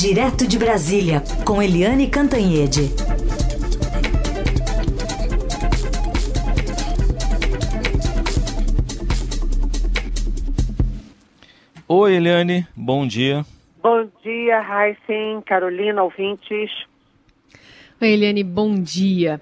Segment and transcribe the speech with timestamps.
[0.00, 2.82] Direto de Brasília, com Eliane Cantanhede.
[11.88, 13.44] Oi, Eliane, bom dia.
[13.82, 16.70] Bom dia, Heisen, Carolina, ouvintes.
[18.00, 19.40] Oi, Eliane, bom dia.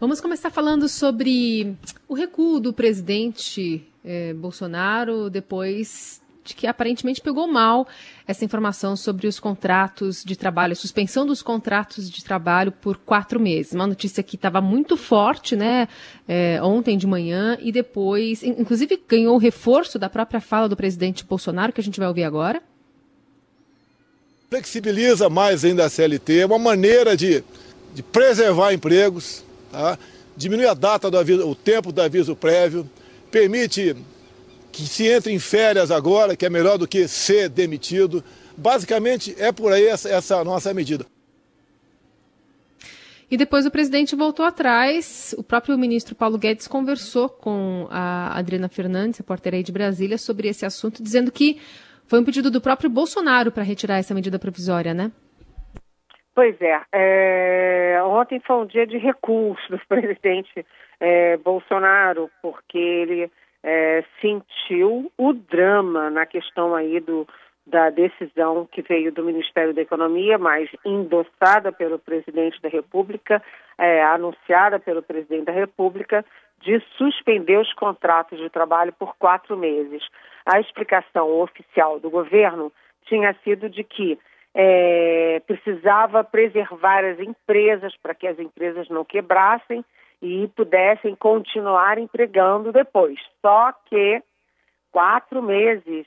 [0.00, 1.76] Vamos começar falando sobre
[2.08, 6.22] o recuo do presidente eh, Bolsonaro depois
[6.54, 7.86] que aparentemente pegou mal
[8.26, 13.72] essa informação sobre os contratos de trabalho, suspensão dos contratos de trabalho por quatro meses.
[13.72, 15.88] Uma notícia que estava muito forte, né,
[16.28, 21.72] é, ontem de manhã, e depois, inclusive, ganhou reforço da própria fala do presidente Bolsonaro,
[21.72, 22.62] que a gente vai ouvir agora.
[24.48, 27.44] Flexibiliza mais ainda a CLT, é uma maneira de,
[27.94, 29.98] de preservar empregos, tá?
[30.36, 32.88] diminui a data do aviso, o tempo do aviso prévio,
[33.30, 33.94] permite
[34.72, 38.22] que se entre em férias agora, que é melhor do que ser demitido.
[38.56, 41.04] Basicamente, é por aí essa, essa nossa medida.
[43.30, 45.34] E depois o presidente voltou atrás.
[45.38, 50.48] O próprio ministro Paulo Guedes conversou com a Adriana Fernandes, repórter aí de Brasília, sobre
[50.48, 51.60] esse assunto, dizendo que
[52.08, 55.12] foi um pedido do próprio Bolsonaro para retirar essa medida provisória, né?
[56.34, 60.66] Pois é, é, Ontem foi um dia de recurso do presidente
[60.98, 63.30] é, Bolsonaro, porque ele
[63.62, 67.26] é, sentiu o drama na questão aí do,
[67.66, 73.42] da decisão que veio do Ministério da Economia, mas endossada pelo presidente da República,
[73.78, 76.24] é, anunciada pelo presidente da República,
[76.60, 80.02] de suspender os contratos de trabalho por quatro meses.
[80.44, 82.72] A explicação oficial do governo
[83.06, 84.18] tinha sido de que
[84.54, 89.84] é, precisava preservar as empresas para que as empresas não quebrassem
[90.22, 93.18] e pudessem continuar empregando depois.
[93.40, 94.22] Só que
[94.92, 96.06] quatro meses,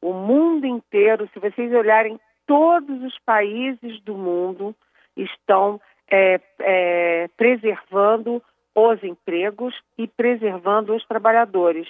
[0.00, 4.74] o mundo inteiro, se vocês olharem, todos os países do mundo
[5.16, 8.42] estão é, é, preservando
[8.74, 11.88] os empregos e preservando os trabalhadores.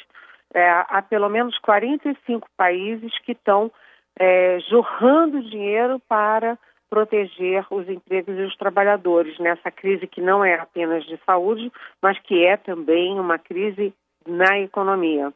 [0.55, 3.73] É, há pelo menos 45 países que estão
[4.19, 6.59] é, jorrando dinheiro para
[6.93, 11.73] proteger os empregos e os trabalhadores nessa crise que não é apenas de saúde,
[12.03, 13.95] mas que é também uma crise
[14.27, 15.33] na economia.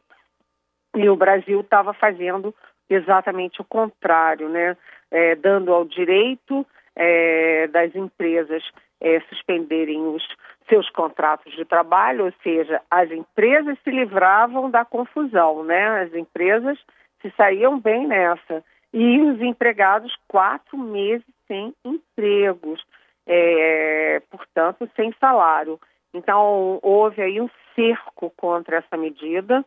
[0.95, 2.53] E o Brasil estava fazendo
[2.87, 4.77] exatamente o contrário, né?
[5.09, 6.63] É, dando ao direito
[6.95, 8.61] é, das empresas
[9.01, 10.23] é, suspenderem os
[10.69, 16.03] seus contratos de trabalho, ou seja, as empresas se livravam da confusão, né?
[16.03, 16.77] As empresas
[17.19, 18.63] se saíam bem nessa
[18.93, 22.83] e os empregados quatro meses sem empregos,
[23.25, 25.79] é, portanto, sem salário.
[26.13, 29.63] Então, houve aí um cerco contra essa medida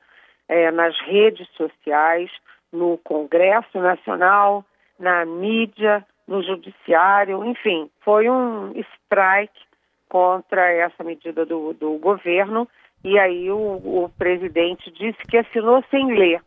[0.48, 2.30] é, nas redes sociais,
[2.72, 4.64] no Congresso Nacional,
[4.98, 9.60] na mídia, no Judiciário, enfim, foi um strike
[10.08, 12.68] contra essa medida do, do governo.
[13.02, 16.42] E aí o, o presidente disse que assinou sem ler.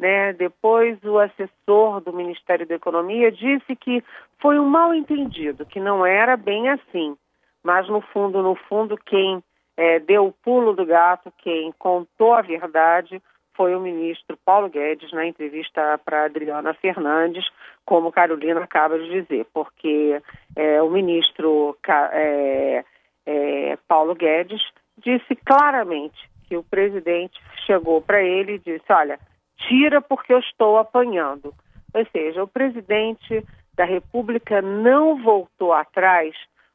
[0.00, 0.32] Né?
[0.32, 4.02] Depois, o assessor do Ministério da Economia disse que
[4.40, 7.14] foi um mal entendido, que não era bem assim.
[7.62, 9.44] Mas, no fundo, no fundo, quem
[9.76, 13.20] é, deu o pulo do gato, quem contou a verdade,
[13.54, 17.44] foi o ministro Paulo Guedes, na entrevista para Adriana Fernandes,
[17.84, 20.18] como Carolina acaba de dizer, porque
[20.56, 21.76] é, o ministro
[22.12, 22.82] é,
[23.26, 24.62] é, Paulo Guedes
[24.96, 26.16] disse claramente
[26.48, 29.20] que o presidente chegou para ele e disse: Olha
[29.68, 31.54] tira porque eu estou apanhando.
[31.92, 33.44] Ou seja, o presidente
[33.74, 36.34] da República não voltou atrás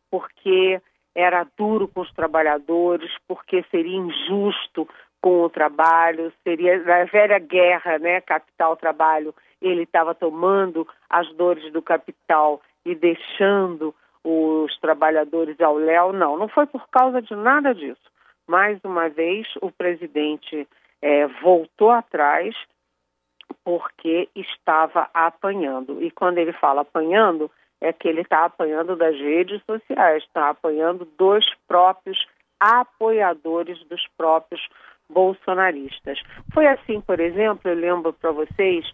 [0.10, 0.82] porque
[1.14, 4.88] era duro com os trabalhadores, porque seria injusto
[5.22, 11.82] com o trabalho, seria na velha guerra, né, capital-trabalho, ele estava tomando as dores do
[11.82, 16.14] capital e deixando os trabalhadores ao léu.
[16.14, 18.02] Não, não foi por causa de nada disso.
[18.48, 20.68] Mais uma vez, o presidente
[21.02, 22.56] é, voltou atrás
[23.64, 26.02] porque estava apanhando.
[26.02, 27.50] E quando ele fala apanhando,
[27.82, 32.18] é que ele está apanhando das redes sociais, está apanhando dos próprios
[32.60, 34.62] apoiadores dos próprios
[35.10, 36.20] bolsonaristas.
[36.54, 38.86] Foi assim, por exemplo, eu lembro para vocês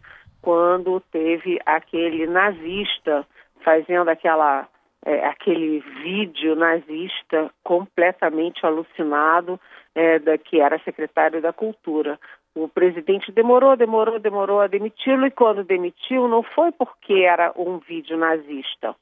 [0.42, 3.25] quando teve aquele nazista
[3.63, 4.68] fazendo aquela
[5.04, 9.59] é, aquele vídeo nazista completamente alucinado
[9.95, 12.19] é, da que era secretário da cultura.
[12.53, 17.77] O presidente demorou, demorou, demorou a demiti-lo e quando demitiu não foi porque era um
[17.77, 18.94] vídeo nazista,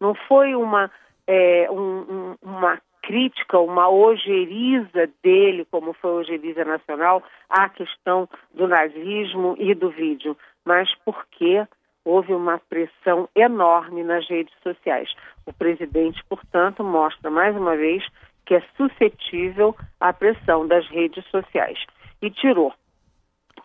[0.00, 0.90] não foi uma,
[1.26, 8.28] é, um, um, uma crítica, uma ojeriza dele, como foi a ojeriza nacional, à questão
[8.52, 11.64] do nazismo e do vídeo, mas porque
[12.04, 15.08] houve uma pressão enorme nas redes sociais.
[15.46, 18.04] O presidente, portanto, mostra mais uma vez
[18.44, 21.78] que é suscetível à pressão das redes sociais.
[22.20, 22.72] E tirou.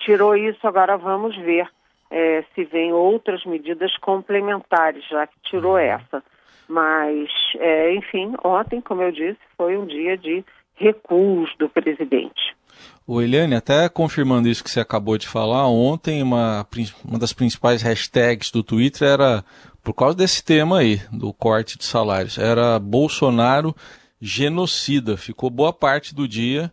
[0.06, 1.68] Tirou isso, agora vamos ver
[2.10, 6.24] é, se vem outras medidas complementares, já que tirou essa.
[6.68, 10.44] Mas, é, enfim, ontem, como eu disse, foi um dia de
[10.76, 12.56] recuos do presidente.
[13.06, 16.66] O Eliane, até confirmando isso que você acabou de falar, ontem uma,
[17.04, 19.44] uma das principais hashtags do Twitter era,
[19.84, 23.76] por causa desse tema aí, do corte de salários, era Bolsonaro
[24.22, 25.18] genocida.
[25.18, 26.72] Ficou boa parte do dia.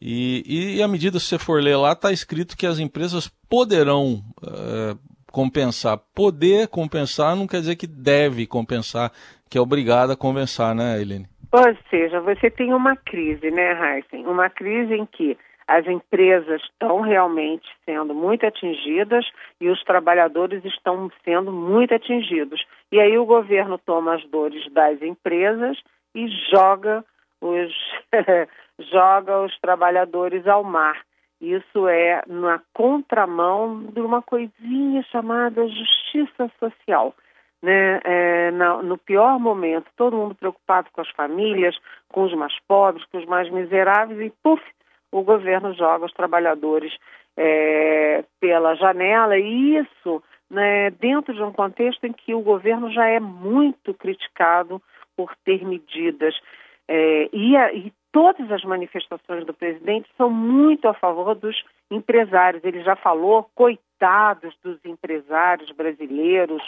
[0.00, 4.22] E, e à medida que você for ler lá, está escrito que as empresas poderão
[4.42, 4.98] uh,
[5.32, 5.98] compensar.
[6.14, 9.10] Poder compensar não quer dizer que deve compensar,
[9.50, 11.26] que é obrigada a compensar, né, Helene?
[11.50, 14.26] Ou seja, você tem uma crise, né, Heisen?
[14.26, 15.36] Uma crise em que
[15.66, 19.26] as empresas estão realmente sendo muito atingidas
[19.60, 22.64] e os trabalhadores estão sendo muito atingidos.
[22.90, 25.78] E aí o governo toma as dores das empresas
[26.14, 27.04] e joga
[27.40, 27.72] os,
[28.78, 31.00] joga os trabalhadores ao mar.
[31.40, 37.14] Isso é na contramão de uma coisinha chamada justiça social.
[37.62, 38.00] Né?
[38.04, 41.76] É, no, pior momento, todo mundo preocupado com as famílias,
[42.08, 44.62] com os mais pobres, com os mais miseráveis, e puf,
[45.10, 46.92] o governo joga os trabalhadores
[47.36, 53.06] é, pela janela, e isso né, dentro de um contexto em que o governo já
[53.06, 54.82] é muito criticado
[55.16, 56.34] por ter medidas.
[56.86, 62.64] É, e, a, e todas as manifestações do presidente são muito a favor dos empresários.
[62.64, 66.62] Ele já falou, coitados dos empresários brasileiros,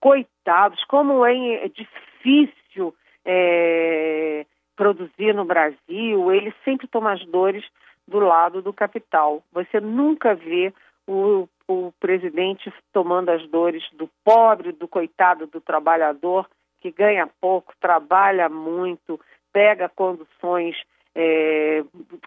[0.00, 2.94] coitados, como é difícil
[3.24, 4.46] é,
[4.76, 6.32] produzir no Brasil.
[6.32, 7.64] Ele sempre toma as dores
[8.06, 9.42] do lado do capital.
[9.52, 10.72] Você nunca vê
[11.06, 16.48] o, o presidente tomando as dores do pobre, do coitado, do trabalhador
[16.80, 19.18] que ganha pouco, trabalha muito,
[19.56, 20.76] pega condições
[21.14, 21.82] é,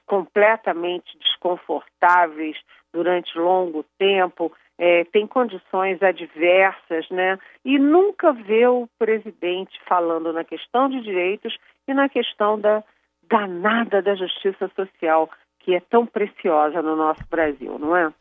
[0.08, 2.58] completamente desconfortáveis
[2.92, 7.38] durante longo tempo, é, tem condições adversas, né?
[7.64, 11.56] E nunca vê o presidente falando na questão de direitos
[11.88, 12.84] e na questão da
[13.30, 15.30] danada da justiça social,
[15.60, 18.12] que é tão preciosa no nosso Brasil, não é?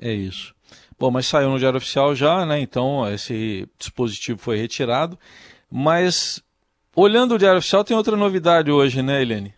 [0.00, 0.54] É isso.
[0.96, 2.60] Bom, mas saiu no Diário Oficial já, né?
[2.60, 5.18] Então esse dispositivo foi retirado.
[5.68, 6.40] Mas,
[6.96, 9.54] olhando o Diário Oficial, tem outra novidade hoje, né, Helene?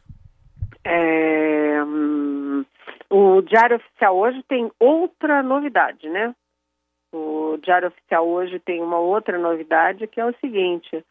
[0.85, 2.65] É, hum,
[3.11, 6.35] o Diário Oficial hoje tem outra novidade, né?
[7.13, 11.05] O Diário Oficial hoje tem uma outra novidade que é o seguinte: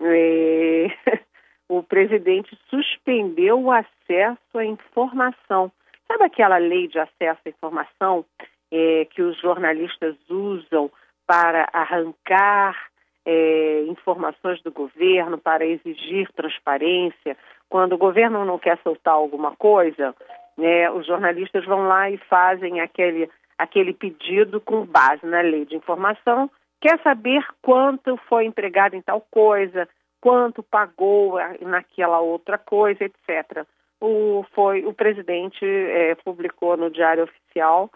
[0.00, 0.86] é,
[1.68, 5.70] o presidente suspendeu o acesso à informação.
[6.08, 8.24] Sabe aquela lei de acesso à informação
[8.72, 10.90] é, que os jornalistas usam
[11.26, 12.89] para arrancar
[13.30, 17.36] é, informações do governo para exigir transparência.
[17.68, 20.12] Quando o governo não quer soltar alguma coisa,
[20.58, 25.76] né, os jornalistas vão lá e fazem aquele, aquele pedido com base na lei de
[25.76, 26.50] informação.
[26.80, 29.88] Quer saber quanto foi empregado em tal coisa,
[30.20, 33.64] quanto pagou naquela outra coisa, etc.
[34.00, 37.90] O, foi, o presidente é, publicou no Diário Oficial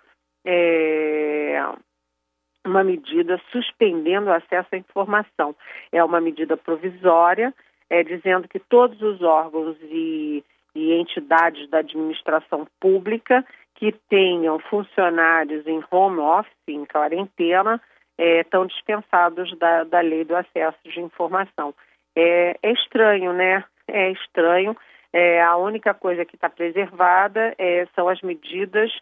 [0.45, 1.61] é,
[2.65, 5.55] uma medida suspendendo o acesso à informação.
[5.93, 7.53] É uma medida provisória,
[7.91, 10.43] é, dizendo que todos os órgãos e,
[10.75, 13.45] e entidades da administração pública
[13.75, 17.81] que tenham funcionários em home office, em quarentena,
[18.17, 21.75] é, estão dispensados da, da lei do acesso de informação.
[22.17, 23.65] É, é estranho, né?
[23.89, 24.77] É estranho.
[25.13, 28.93] É, a única coisa que está preservada é, são as medidas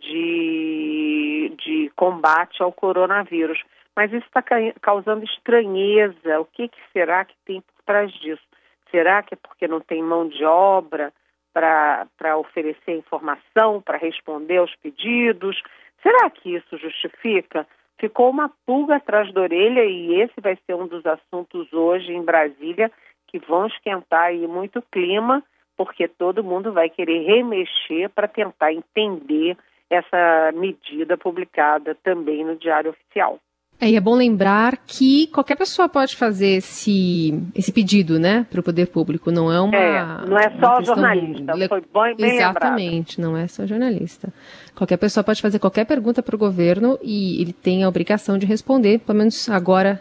[0.00, 3.62] de, de combate ao coronavírus.
[3.94, 4.42] Mas isso está
[4.80, 6.40] causando estranheza.
[6.40, 8.42] O que, que será que tem por trás disso?
[8.90, 11.12] Será que é porque não tem mão de obra
[11.52, 15.60] para oferecer informação, para responder aos pedidos?
[16.02, 17.66] Será que isso justifica?
[17.98, 22.22] Ficou uma pulga atrás da orelha e esse vai ser um dos assuntos hoje em
[22.22, 22.90] Brasília
[23.26, 25.42] que vão esquentar aí muito o clima,
[25.76, 29.56] porque todo mundo vai querer remexer para tentar entender
[29.90, 33.38] essa medida publicada também no Diário Oficial.
[33.80, 38.60] É, e é bom lembrar que qualquer pessoa pode fazer esse, esse pedido, né, para
[38.60, 39.30] o poder público.
[39.30, 39.74] Não é uma.
[39.74, 41.54] É, não é só jornalista.
[41.54, 41.66] Le...
[41.66, 43.32] Foi bom, bem Exatamente, lembrado.
[43.32, 44.28] não é só jornalista.
[44.74, 48.44] Qualquer pessoa pode fazer qualquer pergunta para o governo e ele tem a obrigação de
[48.44, 48.98] responder.
[48.98, 49.98] Pelo menos agora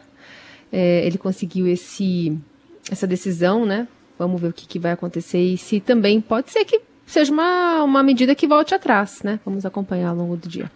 [0.74, 2.38] é, ele conseguiu esse,
[2.92, 3.88] essa decisão, né?
[4.18, 7.84] Vamos ver o que, que vai acontecer e se também pode ser que seja uma,
[7.84, 9.40] uma medida que volte atrás, né?
[9.44, 10.70] Vamos acompanhar ao longo do dia.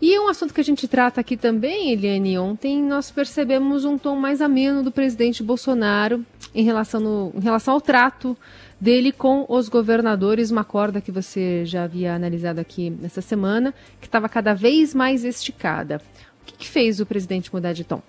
[0.00, 2.36] E um assunto que a gente trata aqui também, Eliane.
[2.38, 7.74] Ontem nós percebemos um tom mais ameno do presidente Bolsonaro em relação, no, em relação
[7.74, 8.36] ao trato
[8.80, 14.06] dele com os governadores, uma corda que você já havia analisado aqui nessa semana, que
[14.06, 16.00] estava cada vez mais esticada.
[16.42, 18.02] O que, que fez o presidente mudar de tom?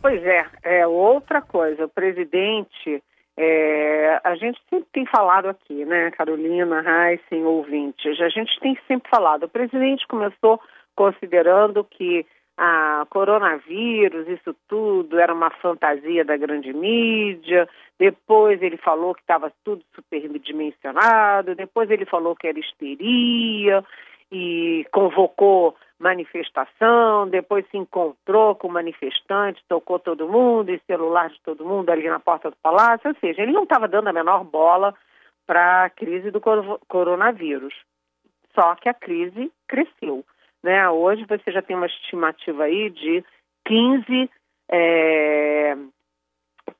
[0.00, 1.84] Pois é, é outra coisa.
[1.84, 3.02] O presidente,
[3.36, 9.10] é, a gente sempre tem falado aqui, né, Carolina, Heisen, ouvintes, a gente tem sempre
[9.10, 9.44] falado.
[9.44, 10.60] O presidente começou
[10.94, 12.24] considerando que
[12.56, 17.68] a coronavírus, isso tudo era uma fantasia da grande mídia.
[17.98, 21.54] Depois ele falou que estava tudo superdimensionado.
[21.54, 23.84] Depois ele falou que era histeria
[24.32, 27.28] e convocou manifestação.
[27.28, 32.20] Depois se encontrou com manifestantes, tocou todo mundo e celular de todo mundo ali na
[32.20, 33.08] porta do palácio.
[33.08, 34.94] Ou seja, ele não estava dando a menor bola
[35.46, 36.40] para a crise do
[36.88, 37.74] coronavírus.
[38.54, 40.24] Só que a crise cresceu.
[40.62, 40.88] Né?
[40.88, 43.24] Hoje você já tem uma estimativa aí de
[43.66, 44.30] 15,
[44.70, 45.76] é,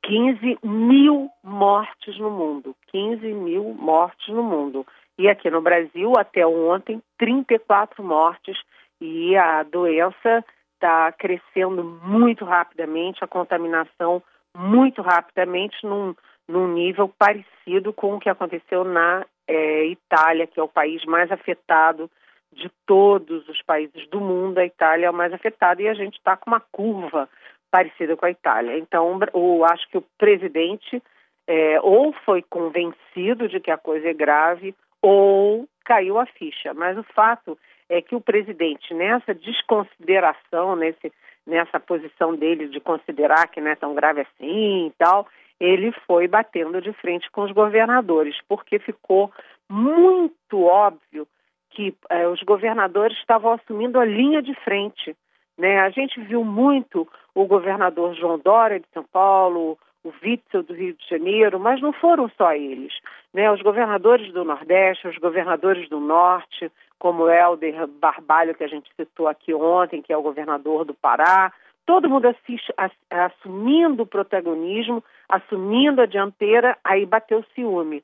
[0.03, 2.75] 15 mil mortes no mundo.
[2.89, 4.87] 15 mil mortes no mundo.
[5.19, 8.59] E aqui no Brasil, até ontem, 34 mortes.
[9.01, 14.23] E a doença está crescendo muito rapidamente, a contaminação
[14.57, 16.15] muito rapidamente, num,
[16.49, 21.31] num nível parecido com o que aconteceu na é, Itália, que é o país mais
[21.31, 22.11] afetado
[22.53, 26.17] de todos os países do mundo, a Itália é o mais afetada e a gente
[26.17, 27.29] está com uma curva
[27.71, 28.79] parecida com a Itália.
[28.79, 31.03] Então, eu acho que o presidente
[31.47, 36.73] é, ou foi convencido de que a coisa é grave ou caiu a ficha.
[36.73, 41.13] Mas o fato é que o presidente, nessa desconsideração, nesse,
[41.47, 45.27] nessa posição dele de considerar que não é tão grave assim e tal,
[45.59, 49.33] ele foi batendo de frente com os governadores, porque ficou
[49.69, 51.27] muito óbvio
[51.71, 55.17] que eh, os governadores estavam assumindo a linha de frente.
[55.59, 55.81] Né?
[55.81, 60.95] A gente viu muito o governador João Dória de São Paulo, o Witzel do Rio
[60.95, 62.93] de Janeiro, mas não foram só eles.
[63.33, 63.51] Né?
[63.51, 68.91] Os governadores do Nordeste, os governadores do Norte, como o Helder Barbalho, que a gente
[68.97, 71.53] citou aqui ontem, que é o governador do Pará,
[71.85, 72.73] todo mundo assiste,
[73.11, 78.03] assumindo o protagonismo, assumindo a dianteira, aí bateu ciúme.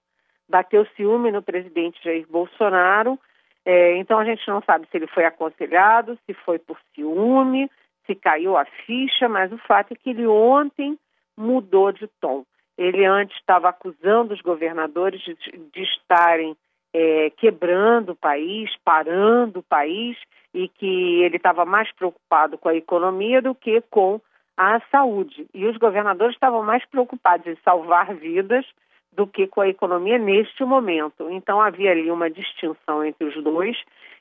[0.48, 3.18] Bateu ciúme no presidente Jair Bolsonaro
[3.64, 7.70] é, então a gente não sabe se ele foi aconselhado, se foi por ciúme,
[8.06, 10.98] se caiu a ficha, mas o fato é que ele ontem
[11.36, 12.44] mudou de tom.
[12.76, 16.56] Ele antes estava acusando os governadores de, de estarem
[16.92, 20.16] é, quebrando o país, parando o país,
[20.54, 24.20] e que ele estava mais preocupado com a economia do que com
[24.56, 25.46] a saúde.
[25.54, 28.66] E os governadores estavam mais preocupados em salvar vidas
[29.12, 31.30] do que com a economia neste momento.
[31.30, 33.76] Então havia ali uma distinção entre os dois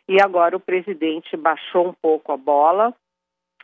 [0.08, 2.94] e agora o presidente baixou um pouco a bola.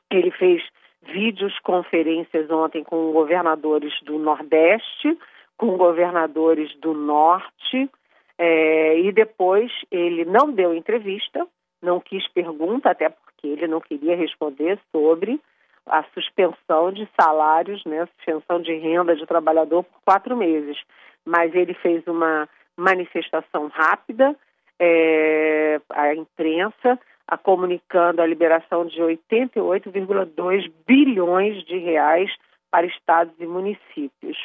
[0.09, 0.63] Ele fez
[1.03, 5.17] vídeos conferências ontem com governadores do Nordeste,
[5.57, 7.89] com governadores do Norte,
[8.37, 11.47] é, e depois ele não deu entrevista,
[11.81, 15.39] não quis pergunta, até porque ele não queria responder sobre
[15.87, 20.77] a suspensão de salários, né, suspensão de renda de trabalhador por quatro meses.
[21.25, 24.35] Mas ele fez uma manifestação rápida
[24.79, 32.31] é, à imprensa, a comunicando a liberação de 88,2 bilhões de reais
[32.71, 34.37] para estados e municípios.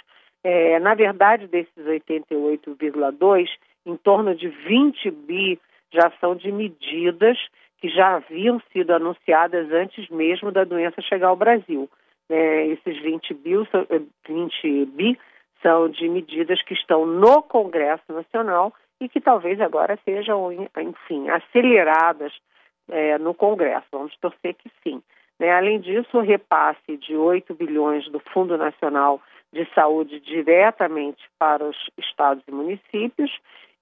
[0.42, 3.48] É, na verdade, desses 88,2,
[3.86, 5.60] em torno de 20 bi
[5.92, 7.38] já são de medidas
[7.78, 11.88] que já haviam sido anunciadas antes mesmo da doença chegar ao Brasil.
[12.28, 13.54] É, esses 20 bi,
[14.26, 15.18] 20 bi
[15.60, 22.32] são de medidas que estão no Congresso Nacional e que talvez agora sejam, enfim, aceleradas
[22.92, 23.86] é, no Congresso.
[23.90, 25.02] Vamos torcer que sim.
[25.38, 25.50] Né?
[25.50, 29.20] Além disso, o repasse de 8 bilhões do Fundo Nacional
[29.52, 33.30] de Saúde diretamente para os estados e municípios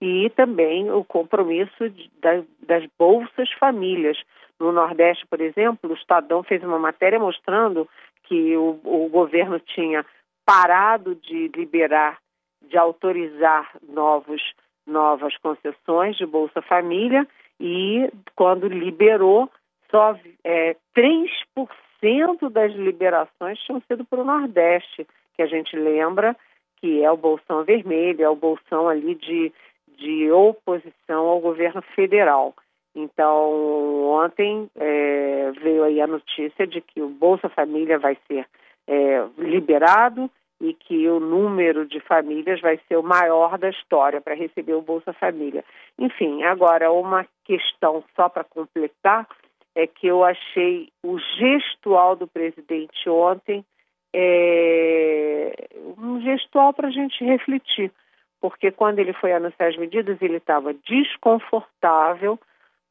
[0.00, 4.16] e também o compromisso de, das, das bolsas famílias.
[4.58, 7.88] No Nordeste, por exemplo, o Estadão fez uma matéria mostrando
[8.24, 10.04] que o, o governo tinha
[10.46, 12.18] parado de liberar,
[12.62, 14.40] de autorizar novos,
[14.86, 17.26] novas concessões de Bolsa Família
[17.60, 19.50] e quando liberou,
[19.90, 26.34] só é, 3% das liberações tinham sido para o Nordeste, que a gente lembra
[26.78, 29.52] que é o Bolsão Vermelho, é o Bolsão ali de,
[29.98, 32.54] de oposição ao governo federal.
[32.94, 38.46] Então, ontem é, veio aí a notícia de que o Bolsa Família vai ser
[38.88, 44.34] é, liberado e que o número de famílias vai ser o maior da história para
[44.34, 45.64] receber o Bolsa Família.
[45.98, 49.26] Enfim, agora uma questão só para completar,
[49.74, 53.64] é que eu achei o gestual do presidente ontem
[54.12, 57.92] é, um gestual para a gente refletir,
[58.40, 62.38] porque quando ele foi anunciar as medidas, ele estava desconfortável,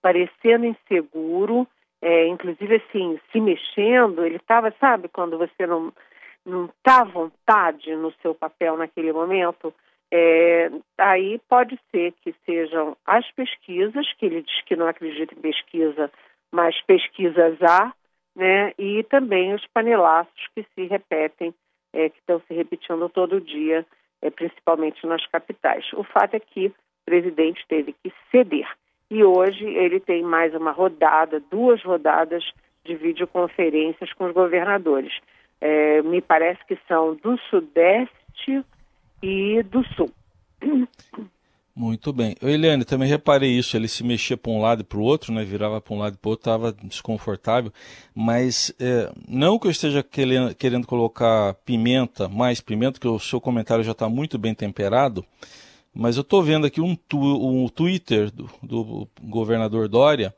[0.02, 1.68] parecendo inseguro,
[2.02, 5.92] é, inclusive assim, se mexendo, ele estava, sabe, quando você não
[6.46, 9.74] não está à vontade no seu papel naquele momento,
[10.12, 15.42] é, aí pode ser que sejam as pesquisas, que ele diz que não acredita em
[15.42, 16.12] pesquisa,
[16.52, 17.94] mas pesquisas há,
[18.36, 21.54] né, e também os panelaços que se repetem,
[21.94, 23.86] é, que estão se repetindo todo dia,
[24.22, 25.86] é, principalmente nas capitais.
[25.94, 26.74] O fato é que o
[27.06, 28.68] presidente teve que ceder.
[29.12, 32.44] E hoje ele tem mais uma rodada, duas rodadas
[32.84, 35.14] de videoconferências com os governadores.
[35.62, 38.64] É, me parece que são do Sudeste
[39.22, 40.12] e do Sul.
[41.80, 42.36] Muito bem.
[42.42, 45.46] Eliane, também reparei isso, ele se mexia para um lado e para o outro, né?
[45.46, 47.72] virava para um lado e para o outro, estava desconfortável,
[48.14, 53.40] mas é, não que eu esteja querendo, querendo, colocar pimenta, mais pimenta, que o seu
[53.40, 55.24] comentário já está muito bem temperado,
[55.94, 60.36] mas eu estou vendo aqui um, tu, um Twitter do, do governador Dória,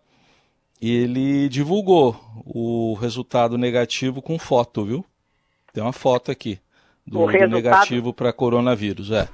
[0.79, 5.05] ele divulgou o resultado negativo com foto, viu?
[5.73, 6.59] Tem uma foto aqui
[7.05, 9.27] do, do negativo para coronavírus, é.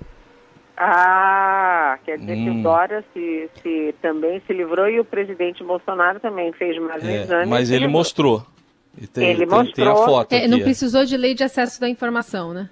[0.80, 2.44] Ah, quer dizer hum.
[2.44, 2.62] que o hum.
[2.62, 7.24] Dória se, se, também se livrou e o presidente Bolsonaro também fez mais um é,
[7.24, 7.46] exame.
[7.48, 8.00] Mas ele livrou.
[8.00, 8.46] mostrou.
[9.12, 9.74] Tem, ele tem, mostrou.
[9.74, 12.70] Tem a foto é, não precisou de lei de acesso da informação, né?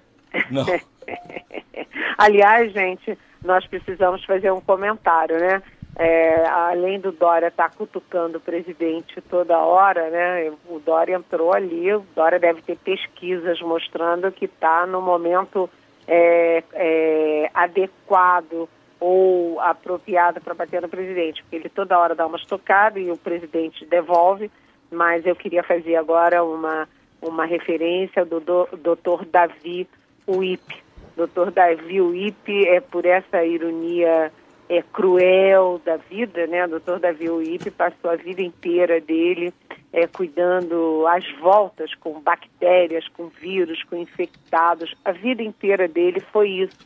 [0.51, 0.65] Não.
[2.17, 5.61] Aliás, gente, nós precisamos fazer um comentário, né?
[5.97, 10.51] É, além do Dória estar tá cutucando o presidente toda hora, né?
[10.67, 15.69] O Dória entrou ali, o Dória deve ter pesquisas mostrando que está no momento
[16.05, 18.67] é, é, adequado
[18.99, 23.17] ou apropriado para bater no presidente, porque ele toda hora dá uma estocada e o
[23.17, 24.51] presidente devolve,
[24.91, 26.89] mas eu queria fazer agora uma,
[27.21, 29.25] uma referência do, do Dr.
[29.25, 29.87] Davi
[30.27, 30.83] Uip.
[31.15, 31.51] Dr.
[31.53, 34.31] Davi Uip é por essa ironia
[34.69, 36.65] é, cruel da vida, né?
[36.65, 36.99] O Dr.
[36.99, 39.53] Davi Uip passou a vida inteira dele
[39.93, 44.93] é, cuidando às voltas com bactérias, com vírus, com infectados.
[45.05, 46.77] A vida inteira dele foi isso.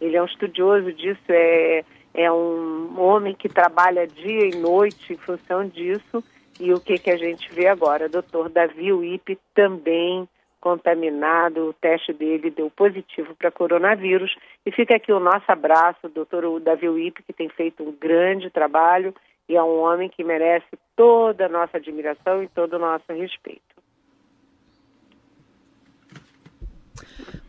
[0.00, 5.16] Ele é um estudioso disso, é, é um homem que trabalha dia e noite em
[5.16, 6.22] função disso.
[6.58, 8.08] E o que, que a gente vê agora?
[8.08, 8.50] Dr.
[8.52, 10.28] Davi Uip também
[10.60, 14.34] contaminado, o teste dele deu positivo para coronavírus.
[14.64, 19.14] E fica aqui o nosso abraço, doutor Davi Wip, que tem feito um grande trabalho
[19.48, 23.60] e é um homem que merece toda a nossa admiração e todo o nosso respeito.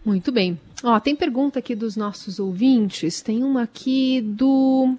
[0.03, 0.59] Muito bem.
[0.83, 3.21] Ó, tem pergunta aqui dos nossos ouvintes.
[3.21, 4.95] Tem uma aqui do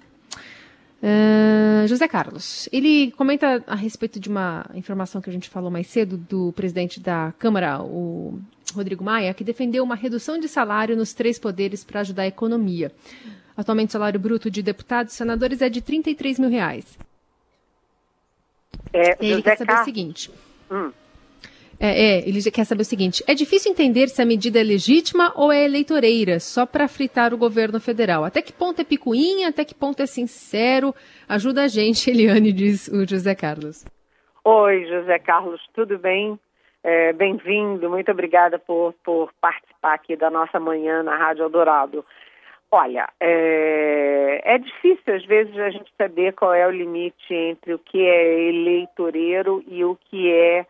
[1.03, 5.87] Uh, José Carlos, ele comenta a respeito de uma informação que a gente falou mais
[5.87, 8.39] cedo do presidente da Câmara, o
[8.73, 12.89] Rodrigo Maia, que defendeu uma redução de salário nos três poderes para ajudar a economia.
[13.57, 16.97] Atualmente o salário bruto de deputados e senadores é de 33 mil reais.
[18.93, 20.31] É, ele quer saber o seguinte.
[20.71, 20.89] Hum.
[21.85, 25.33] É, é, ele quer saber o seguinte: é difícil entender se a medida é legítima
[25.35, 28.23] ou é eleitoreira, só para fritar o governo federal.
[28.23, 30.95] Até que ponto é picuinha, até que ponto é sincero?
[31.27, 33.83] Ajuda a gente, Eliane, diz o José Carlos.
[34.45, 36.39] Oi, José Carlos, tudo bem?
[36.81, 42.05] É, Bem-vindo, muito obrigada por, por participar aqui da nossa manhã na Rádio Eldorado.
[42.71, 47.79] Olha, é, é, difícil às vezes a gente saber qual é o limite entre o
[47.79, 50.65] que é eleitoreiro e o que é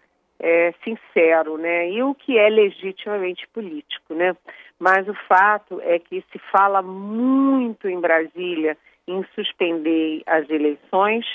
[0.45, 1.89] é, sincero, né?
[1.89, 4.35] E o que é legitimamente político, né?
[4.77, 8.77] Mas o fato é que se fala muito em Brasília
[9.07, 11.25] em suspender as eleições,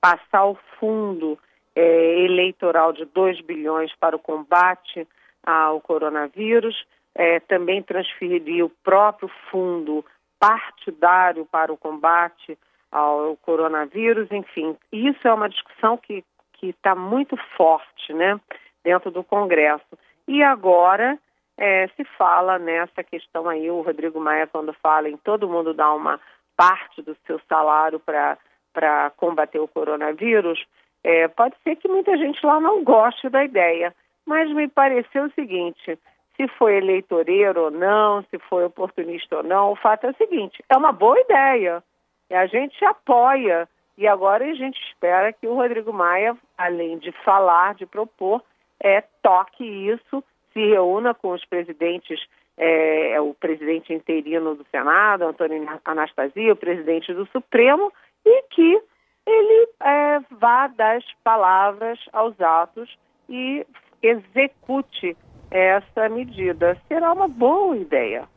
[0.00, 1.38] passar o fundo
[1.76, 5.06] é, eleitoral de 2 bilhões para o combate
[5.44, 6.76] ao coronavírus,
[7.14, 10.04] é, também transferir o próprio fundo
[10.40, 12.58] partidário para o combate
[12.90, 16.24] ao coronavírus, enfim, isso é uma discussão que
[16.66, 18.40] que está muito forte né,
[18.82, 19.86] dentro do Congresso.
[20.26, 21.18] E agora
[21.56, 25.94] é, se fala nessa questão aí, o Rodrigo Maia, quando fala em todo mundo dar
[25.94, 26.20] uma
[26.56, 30.64] parte do seu salário para combater o coronavírus,
[31.04, 33.94] é, pode ser que muita gente lá não goste da ideia,
[34.26, 35.96] mas me pareceu o seguinte:
[36.36, 40.64] se foi eleitoreiro ou não, se foi oportunista ou não, o fato é o seguinte:
[40.68, 41.82] é uma boa ideia.
[42.28, 47.74] A gente apoia e agora a gente espera que o Rodrigo Maia, além de falar,
[47.74, 48.42] de propor,
[48.78, 52.20] é, toque isso, se reúna com os presidentes,
[52.58, 57.92] é, é o presidente interino do Senado, Antônio Anastasia, o presidente do Supremo,
[58.24, 58.82] e que
[59.26, 62.96] ele é, vá das palavras aos atos
[63.28, 63.66] e
[64.02, 65.16] execute
[65.50, 66.80] essa medida.
[66.86, 68.28] Será uma boa ideia.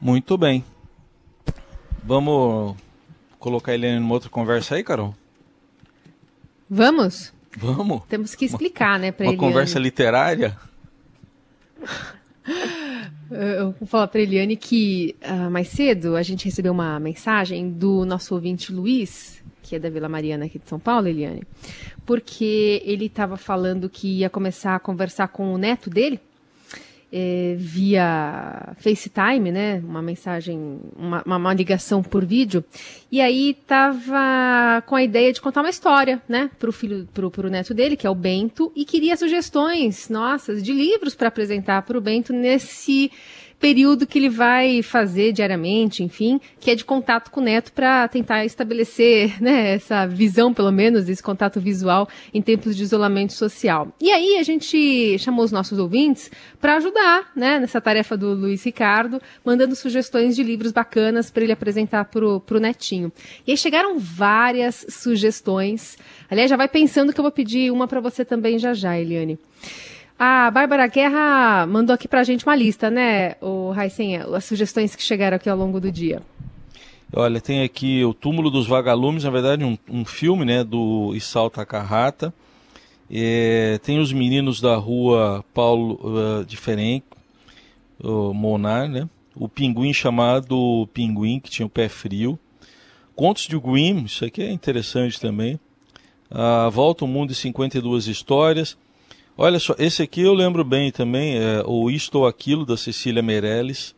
[0.00, 0.64] Muito bem.
[2.06, 2.76] Vamos
[3.36, 5.12] colocar ele numa outra conversa aí, Carol?
[6.70, 7.34] Vamos?
[7.56, 8.02] Vamos.
[8.08, 10.56] Temos que explicar, né, para Uma conversa literária?
[13.28, 18.04] Eu vou falar para Eliane que uh, mais cedo a gente recebeu uma mensagem do
[18.04, 21.42] nosso ouvinte Luiz, que é da Vila Mariana aqui de São Paulo, Eliane,
[22.04, 26.20] porque ele estava falando que ia começar a conversar com o neto dele,
[27.12, 29.82] é, via FaceTime, né?
[29.84, 32.64] Uma mensagem, uma, uma, ligação por vídeo.
[33.10, 36.50] E aí tava com a ideia de contar uma história, né?
[36.58, 40.72] Pro filho, pro, pro neto dele, que é o Bento, e queria sugestões, nossas, de
[40.72, 43.10] livros para apresentar para o Bento nesse
[43.58, 48.06] período que ele vai fazer diariamente, enfim, que é de contato com o neto para
[48.08, 53.88] tentar estabelecer né, essa visão, pelo menos, esse contato visual em tempos de isolamento social.
[54.00, 58.64] E aí a gente chamou os nossos ouvintes para ajudar né, nessa tarefa do Luiz
[58.64, 63.12] Ricardo, mandando sugestões de livros bacanas para ele apresentar para o netinho.
[63.46, 65.96] E aí chegaram várias sugestões.
[66.30, 69.38] Aliás, já vai pensando que eu vou pedir uma para você também já já, Eliane.
[70.18, 75.02] A Bárbara Guerra mandou aqui pra gente uma lista, né, o Raicenha, as sugestões que
[75.02, 76.22] chegaram aqui ao longo do dia.
[77.12, 81.50] Olha, tem aqui o Túmulo dos Vagalumes, na verdade um, um filme, né, do Isao
[81.50, 82.32] Takahata.
[83.10, 87.04] É, tem os Meninos da Rua Paulo uh, de Ferenc,
[88.02, 89.08] o Monar, né?
[89.34, 92.38] O Pinguim chamado Pinguim, que tinha o pé frio.
[93.14, 95.60] Contos de Grimm, isso aqui é interessante também.
[96.30, 98.76] A Volta ao Mundo e 52 Histórias.
[99.38, 103.22] Olha só, esse aqui eu lembro bem também, é o Isto ou Aquilo, da Cecília
[103.22, 103.94] Meirelles.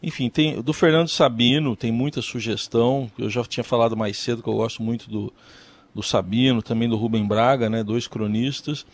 [0.00, 3.10] Enfim, tem do Fernando Sabino, tem muita sugestão.
[3.18, 5.32] Eu já tinha falado mais cedo que eu gosto muito do,
[5.92, 8.86] do Sabino, também do Rubem Braga, né, dois cronistas.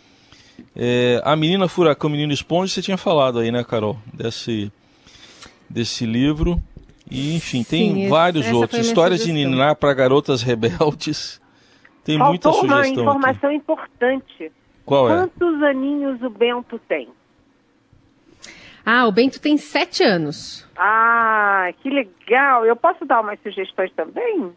[0.75, 3.97] É, a Menina Furacão, Menino Esponja, você tinha falado aí, né, Carol?
[4.11, 4.71] Desse,
[5.69, 6.61] desse livro.
[7.11, 8.83] E, enfim, tem Sim, vários outros.
[8.83, 11.39] Histórias de Ninar para Garotas Rebeldes.
[12.03, 13.03] Tem Faltou muita sugestão.
[13.03, 13.57] uma informação aqui.
[13.57, 14.51] importante.
[14.85, 15.17] Qual é?
[15.17, 17.09] Quantos aninhos o Bento tem?
[18.85, 20.67] Ah, o Bento tem sete anos.
[20.75, 22.65] Ah, que legal.
[22.65, 24.51] Eu posso dar umas sugestões também?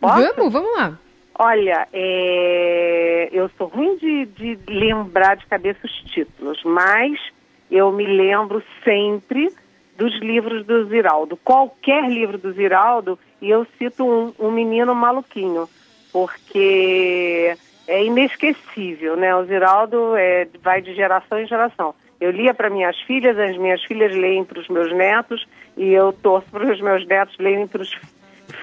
[0.00, 0.34] Posso?
[0.34, 0.98] Vamos, vamos lá.
[1.38, 3.28] Olha, é...
[3.32, 7.18] eu sou ruim de, de lembrar de cabeça os títulos, mas
[7.70, 9.50] eu me lembro sempre
[9.96, 11.36] dos livros do Ziraldo.
[11.38, 15.68] Qualquer livro do Ziraldo, e eu cito um, um menino maluquinho,
[16.12, 19.34] porque é inesquecível, né?
[19.34, 21.94] O Ziraldo é, vai de geração em geração.
[22.20, 25.46] Eu lia para minhas filhas, as minhas filhas leem para os meus netos
[25.76, 27.94] e eu torço para os meus netos leem para os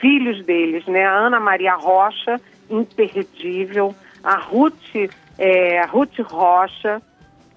[0.01, 1.05] filhos deles, né?
[1.05, 3.95] A Ana Maria Rocha, imperdível.
[4.23, 4.95] A Ruth,
[5.37, 7.01] é, Ruth Rocha.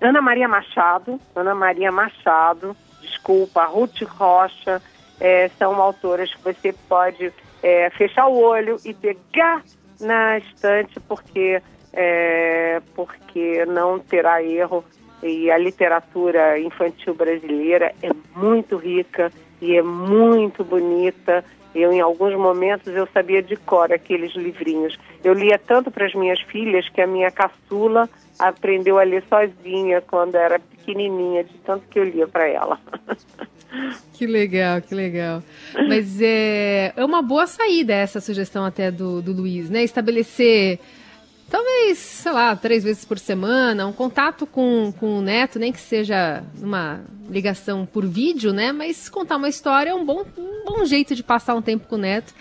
[0.00, 4.83] Ana Maria Machado, Ana Maria Machado, desculpa, a Ruth Rocha,
[5.18, 9.62] é, são autoras que você pode é, fechar o olho e pegar
[10.00, 14.85] na estante porque, é, porque não terá erro
[15.22, 21.44] e a literatura infantil brasileira é muito rica e é muito bonita.
[21.74, 24.98] Eu, em alguns momentos, eu sabia de cor aqueles livrinhos.
[25.22, 30.00] Eu lia tanto para as minhas filhas que a minha caçula aprendeu a ler sozinha
[30.00, 32.78] quando era pequenininha, de tanto que eu lia para ela.
[34.12, 35.42] Que legal, que legal.
[35.88, 39.84] Mas é, é uma boa saída essa sugestão até do, do Luiz, né?
[39.84, 40.78] Estabelecer,
[41.50, 45.80] talvez, sei lá, três vezes por semana, um contato com, com o neto, nem que
[45.80, 48.72] seja uma ligação por vídeo, né?
[48.72, 51.96] Mas contar uma história é um bom, um bom jeito de passar um tempo com
[51.96, 52.34] o neto.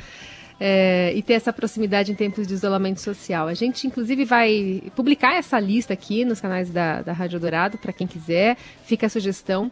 [0.57, 3.49] É, e ter essa proximidade em tempos de isolamento social.
[3.49, 7.91] A gente, inclusive, vai publicar essa lista aqui nos canais da, da Rádio Dourado, para
[7.91, 8.55] quem quiser.
[8.85, 9.69] Fica a sugestão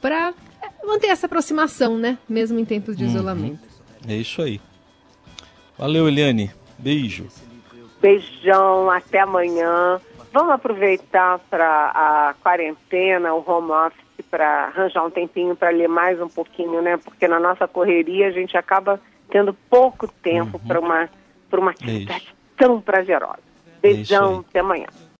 [0.00, 0.32] para
[0.84, 2.18] manter essa aproximação, né?
[2.28, 3.10] Mesmo em tempos de uhum.
[3.10, 3.68] isolamento.
[4.08, 4.60] É isso aí.
[5.76, 6.50] Valeu, Eliane.
[6.78, 7.26] Beijo.
[8.00, 10.00] Beijão, até amanhã.
[10.32, 16.20] Vamos aproveitar para a quarentena, o home office, para arranjar um tempinho para ler mais
[16.20, 16.96] um pouquinho, né?
[16.96, 20.66] Porque na nossa correria a gente acaba tendo pouco tempo uhum.
[20.66, 21.08] para uma,
[21.52, 23.38] uma atividade é tão prazerosa.
[23.80, 24.86] Beijão, é até amanhã.